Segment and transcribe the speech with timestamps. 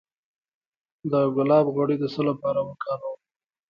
[1.11, 3.17] د ګلاب غوړي د څه لپاره وکاروم؟